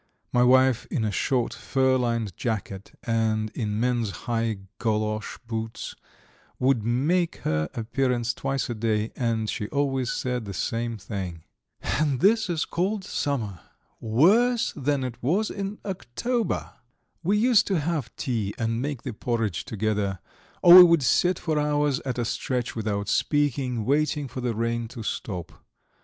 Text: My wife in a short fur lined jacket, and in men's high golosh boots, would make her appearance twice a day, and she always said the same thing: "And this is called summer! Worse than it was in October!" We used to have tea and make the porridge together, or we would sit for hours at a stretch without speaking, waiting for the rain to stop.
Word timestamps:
My 0.33 0.41
wife 0.41 0.87
in 0.89 1.05
a 1.05 1.11
short 1.11 1.53
fur 1.53 1.95
lined 1.95 2.35
jacket, 2.35 2.97
and 3.03 3.51
in 3.51 3.79
men's 3.79 4.09
high 4.25 4.57
golosh 4.79 5.37
boots, 5.45 5.93
would 6.57 6.81
make 6.81 7.35
her 7.45 7.69
appearance 7.75 8.33
twice 8.33 8.67
a 8.67 8.73
day, 8.73 9.11
and 9.15 9.47
she 9.47 9.67
always 9.67 10.11
said 10.11 10.45
the 10.45 10.55
same 10.55 10.97
thing: 10.97 11.43
"And 11.83 12.19
this 12.19 12.49
is 12.49 12.65
called 12.65 13.03
summer! 13.03 13.59
Worse 13.99 14.73
than 14.75 15.03
it 15.03 15.21
was 15.21 15.51
in 15.51 15.77
October!" 15.85 16.71
We 17.21 17.37
used 17.37 17.67
to 17.67 17.79
have 17.79 18.09
tea 18.15 18.55
and 18.57 18.81
make 18.81 19.03
the 19.03 19.13
porridge 19.13 19.65
together, 19.65 20.17
or 20.63 20.77
we 20.77 20.83
would 20.83 21.03
sit 21.03 21.37
for 21.37 21.59
hours 21.59 21.99
at 21.99 22.17
a 22.17 22.25
stretch 22.25 22.75
without 22.75 23.07
speaking, 23.07 23.85
waiting 23.85 24.27
for 24.27 24.41
the 24.41 24.55
rain 24.55 24.87
to 24.87 25.03
stop. 25.03 25.63